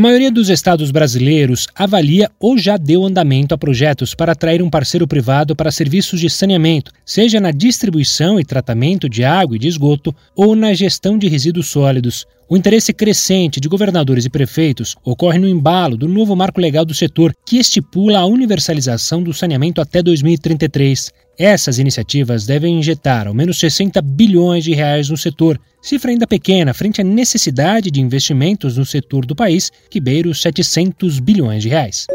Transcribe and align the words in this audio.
A 0.00 0.02
maioria 0.02 0.30
dos 0.30 0.48
estados 0.48 0.90
brasileiros 0.90 1.68
avalia 1.74 2.30
ou 2.40 2.56
já 2.56 2.78
deu 2.78 3.04
andamento 3.04 3.54
a 3.54 3.58
projetos 3.58 4.14
para 4.14 4.32
atrair 4.32 4.62
um 4.62 4.70
parceiro 4.70 5.06
privado 5.06 5.54
para 5.54 5.70
serviços 5.70 6.18
de 6.18 6.30
saneamento, 6.30 6.90
seja 7.04 7.38
na 7.38 7.50
distribuição 7.50 8.40
e 8.40 8.44
tratamento 8.44 9.10
de 9.10 9.22
água 9.24 9.56
e 9.56 9.58
de 9.58 9.68
esgoto 9.68 10.14
ou 10.34 10.56
na 10.56 10.72
gestão 10.72 11.18
de 11.18 11.28
resíduos 11.28 11.68
sólidos. 11.68 12.26
O 12.48 12.56
interesse 12.56 12.94
crescente 12.94 13.60
de 13.60 13.68
governadores 13.68 14.24
e 14.24 14.30
prefeitos 14.30 14.96
ocorre 15.04 15.38
no 15.38 15.46
embalo 15.46 15.98
do 15.98 16.08
novo 16.08 16.34
marco 16.34 16.62
legal 16.62 16.86
do 16.86 16.94
setor, 16.94 17.34
que 17.44 17.58
estipula 17.58 18.20
a 18.20 18.26
universalização 18.26 19.22
do 19.22 19.34
saneamento 19.34 19.82
até 19.82 20.02
2033. 20.02 21.12
Essas 21.42 21.78
iniciativas 21.78 22.44
devem 22.44 22.78
injetar 22.78 23.26
ao 23.26 23.32
menos 23.32 23.58
60 23.58 24.02
bilhões 24.02 24.62
de 24.62 24.74
reais 24.74 25.08
no 25.08 25.16
setor, 25.16 25.58
cifra 25.80 26.10
ainda 26.10 26.26
pequena 26.26 26.74
frente 26.74 27.00
à 27.00 27.04
necessidade 27.04 27.90
de 27.90 27.98
investimentos 27.98 28.76
no 28.76 28.84
setor 28.84 29.24
do 29.24 29.34
país, 29.34 29.72
que 29.88 30.00
beira 30.00 30.28
os 30.28 30.42
700 30.42 31.18
bilhões 31.18 31.62
de 31.62 31.70
reais. 31.70 32.06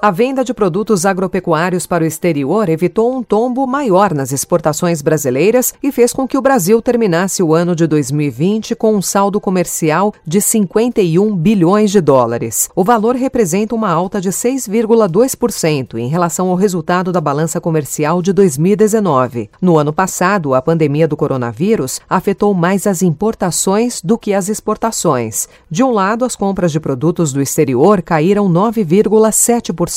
A 0.00 0.12
venda 0.12 0.44
de 0.44 0.54
produtos 0.54 1.04
agropecuários 1.04 1.84
para 1.84 2.04
o 2.04 2.06
exterior 2.06 2.68
evitou 2.68 3.12
um 3.12 3.20
tombo 3.20 3.66
maior 3.66 4.14
nas 4.14 4.30
exportações 4.30 5.02
brasileiras 5.02 5.74
e 5.82 5.90
fez 5.90 6.12
com 6.12 6.26
que 6.26 6.38
o 6.38 6.40
Brasil 6.40 6.80
terminasse 6.80 7.42
o 7.42 7.52
ano 7.52 7.74
de 7.74 7.84
2020 7.84 8.76
com 8.76 8.94
um 8.94 9.02
saldo 9.02 9.40
comercial 9.40 10.14
de 10.24 10.40
51 10.40 11.34
bilhões 11.34 11.90
de 11.90 12.00
dólares. 12.00 12.70
O 12.76 12.84
valor 12.84 13.16
representa 13.16 13.74
uma 13.74 13.90
alta 13.90 14.20
de 14.20 14.28
6,2% 14.28 15.98
em 15.98 16.06
relação 16.06 16.48
ao 16.48 16.54
resultado 16.54 17.10
da 17.10 17.20
balança 17.20 17.60
comercial 17.60 18.22
de 18.22 18.32
2019. 18.32 19.50
No 19.60 19.78
ano 19.78 19.92
passado, 19.92 20.54
a 20.54 20.62
pandemia 20.62 21.08
do 21.08 21.16
coronavírus 21.16 22.00
afetou 22.08 22.54
mais 22.54 22.86
as 22.86 23.02
importações 23.02 24.00
do 24.00 24.16
que 24.16 24.32
as 24.32 24.48
exportações. 24.48 25.48
De 25.68 25.82
um 25.82 25.90
lado, 25.90 26.24
as 26.24 26.36
compras 26.36 26.70
de 26.70 26.78
produtos 26.78 27.32
do 27.32 27.42
exterior 27.42 28.00
caíram 28.00 28.48
9,7% 28.48 29.87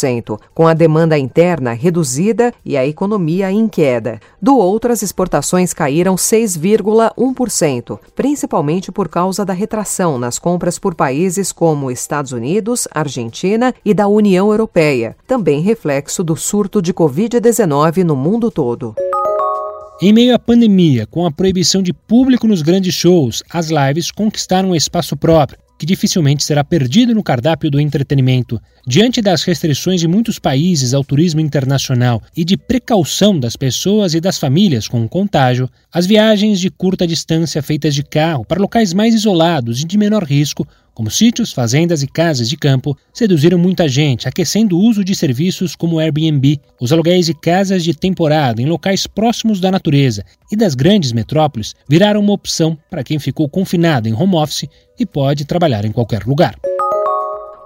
com 0.54 0.68
a 0.68 0.74
demanda 0.74 1.18
interna 1.18 1.74
reduzida 1.74 2.54
e 2.66 2.78
a 2.78 2.86
economia 2.86 3.52
em 3.52 3.68
queda. 3.68 4.20
Do 4.42 4.58
outro, 4.58 4.92
as 4.92 5.02
exportações 5.02 5.74
caíram 5.74 6.16
6,1%, 6.16 8.00
principalmente 8.16 8.92
por 8.92 9.10
causa 9.10 9.46
da 9.46 9.54
retração 9.54 10.18
nas 10.18 10.40
compras 10.40 10.80
por 10.80 10.96
países 10.96 11.52
como 11.52 11.92
Estados 11.92 12.32
Unidos, 12.32 12.88
Argentina 12.94 13.74
e 13.84 13.94
da 13.94 14.08
União 14.08 14.50
Europeia, 14.50 15.16
também 15.28 15.62
reflexo 15.62 16.24
do 16.24 16.36
surto 16.36 16.82
de 16.82 16.94
Covid-19 16.94 18.04
no 18.04 18.16
mundo 18.16 18.50
todo. 18.50 18.96
Em 20.02 20.12
meio 20.12 20.34
à 20.34 20.40
pandemia, 20.40 21.06
com 21.06 21.28
a 21.28 21.32
proibição 21.32 21.84
de 21.84 21.94
público 21.94 22.48
nos 22.48 22.64
grandes 22.64 22.94
shows, 22.96 23.44
as 23.48 23.70
lives 23.70 24.10
conquistaram 24.10 24.72
um 24.72 24.76
espaço 24.76 25.16
próprio 25.16 25.60
que 25.82 25.86
dificilmente 25.88 26.44
será 26.44 26.64
perdido 26.64 27.12
no 27.16 27.24
cardápio 27.24 27.72
do 27.72 27.80
entretenimento. 27.80 28.62
Diante 28.86 29.20
das 29.20 29.42
restrições 29.42 30.00
de 30.00 30.08
muitos 30.08 30.38
países 30.38 30.94
ao 30.94 31.04
turismo 31.04 31.42
internacional 31.42 32.22
e 32.38 32.46
de 32.46 32.56
precaução 32.56 33.40
das 33.40 33.56
pessoas 33.56 34.14
e 34.14 34.22
das 34.22 34.38
famílias 34.38 34.88
com 34.88 35.04
o 35.04 35.10
contágio, 35.10 35.68
as 35.92 36.06
viagens 36.06 36.60
de 36.60 36.70
curta 36.70 37.08
distância 37.08 37.64
feitas 37.64 37.96
de 37.96 38.04
carro 38.04 38.46
para 38.46 38.62
locais 38.62 38.94
mais 38.94 39.16
isolados 39.16 39.82
e 39.82 39.84
de 39.84 39.98
menor 39.98 40.24
risco 40.24 40.68
como 41.02 41.10
sítios, 41.10 41.52
fazendas 41.52 42.04
e 42.04 42.08
casas 42.08 42.48
de 42.48 42.56
campo, 42.56 42.96
seduziram 43.12 43.58
muita 43.58 43.90
gente, 43.90 44.28
aquecendo 44.28 44.78
o 44.78 44.80
uso 44.80 45.04
de 45.04 45.16
serviços 45.16 45.76
como 45.76 45.98
Airbnb, 45.98 46.62
os 46.80 46.94
aluguéis 46.94 47.26
de 47.26 47.34
casas 47.34 47.84
de 47.84 47.96
temporada 47.96 48.62
em 48.62 48.68
locais 48.68 49.08
próximos 49.08 49.60
da 49.60 49.72
natureza 49.72 50.24
e 50.52 50.56
das 50.56 50.76
grandes 50.76 51.12
metrópoles 51.12 51.74
viraram 51.90 52.22
uma 52.22 52.34
opção 52.34 52.78
para 52.88 53.04
quem 53.04 53.18
ficou 53.18 53.50
confinado 53.50 54.08
em 54.08 54.14
home 54.14 54.36
office 54.36 54.70
e 55.00 55.04
pode 55.04 55.44
trabalhar 55.44 55.86
em 55.86 55.92
qualquer 55.92 56.24
lugar. 56.24 56.56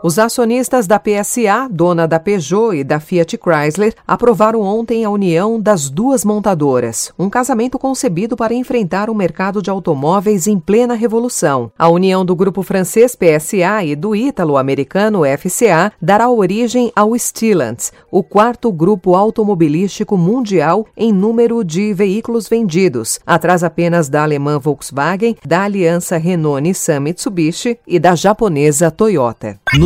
Os 0.05 0.19
acionistas 0.19 0.85
da 0.85 0.99
PSA, 0.99 1.67
dona 1.67 2.07
da 2.07 2.19
Peugeot 2.19 2.75
e 2.75 2.83
da 2.83 2.99
Fiat 2.99 3.39
Chrysler, 3.43 3.95
aprovaram 4.05 4.61
ontem 4.61 5.03
a 5.03 5.09
união 5.09 5.59
das 5.59 5.89
duas 5.89 6.23
montadoras, 6.23 7.11
um 7.17 7.27
casamento 7.27 7.79
concebido 7.79 8.35
para 8.35 8.53
enfrentar 8.53 9.09
o 9.09 9.15
mercado 9.15 9.63
de 9.63 9.71
automóveis 9.71 10.45
em 10.45 10.59
plena 10.59 10.93
revolução. 10.93 11.71
A 11.75 11.89
união 11.89 12.23
do 12.23 12.35
grupo 12.35 12.61
francês 12.61 13.15
PSA 13.15 13.83
e 13.83 13.95
do 13.95 14.15
ítalo-americano 14.15 15.23
FCA 15.39 15.91
dará 15.99 16.29
origem 16.29 16.91
ao 16.95 17.15
Stellantis, 17.15 17.91
o 18.11 18.21
quarto 18.21 18.71
grupo 18.71 19.15
automobilístico 19.15 20.15
mundial 20.15 20.85
em 20.95 21.11
número 21.11 21.63
de 21.63 21.95
veículos 21.95 22.47
vendidos, 22.47 23.19
atrás 23.25 23.63
apenas 23.63 24.07
da 24.07 24.21
alemã 24.21 24.59
Volkswagen, 24.59 25.35
da 25.43 25.63
aliança 25.63 26.15
Renault-Nissan-Mitsubishi 26.17 27.79
e 27.87 27.97
da 27.97 28.13
japonesa 28.13 28.91
Toyota. 28.91 29.59